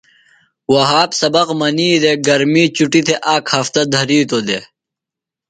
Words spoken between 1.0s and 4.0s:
سبق منی دےۡ۔ گرمی چُٹیۡ تھےۡ آک ہفتہ